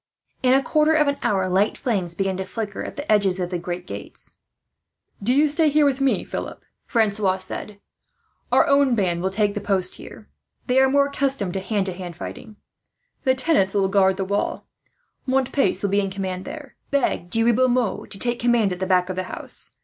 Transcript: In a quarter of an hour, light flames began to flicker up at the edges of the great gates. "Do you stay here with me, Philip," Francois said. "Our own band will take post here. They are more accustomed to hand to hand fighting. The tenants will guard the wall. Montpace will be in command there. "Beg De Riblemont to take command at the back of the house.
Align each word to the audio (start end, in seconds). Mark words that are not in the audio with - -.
In 0.41 0.55
a 0.55 0.63
quarter 0.63 0.93
of 0.93 1.07
an 1.07 1.17
hour, 1.21 1.47
light 1.47 1.77
flames 1.77 2.15
began 2.15 2.35
to 2.37 2.43
flicker 2.43 2.81
up 2.81 2.87
at 2.87 2.95
the 2.95 3.11
edges 3.11 3.39
of 3.39 3.51
the 3.51 3.59
great 3.59 3.85
gates. 3.85 4.33
"Do 5.21 5.31
you 5.31 5.47
stay 5.47 5.69
here 5.69 5.85
with 5.85 6.01
me, 6.01 6.23
Philip," 6.23 6.65
Francois 6.87 7.37
said. 7.37 7.77
"Our 8.51 8.65
own 8.65 8.95
band 8.95 9.21
will 9.21 9.29
take 9.29 9.53
post 9.63 9.97
here. 9.97 10.27
They 10.65 10.79
are 10.79 10.89
more 10.89 11.05
accustomed 11.05 11.53
to 11.53 11.59
hand 11.59 11.85
to 11.85 11.93
hand 11.93 12.15
fighting. 12.15 12.55
The 13.25 13.35
tenants 13.35 13.75
will 13.75 13.87
guard 13.89 14.17
the 14.17 14.25
wall. 14.25 14.65
Montpace 15.27 15.83
will 15.83 15.91
be 15.91 15.99
in 16.01 16.09
command 16.09 16.45
there. 16.45 16.77
"Beg 16.89 17.29
De 17.29 17.43
Riblemont 17.43 18.09
to 18.09 18.17
take 18.17 18.39
command 18.39 18.73
at 18.73 18.79
the 18.79 18.87
back 18.87 19.07
of 19.07 19.15
the 19.15 19.25
house. 19.29 19.69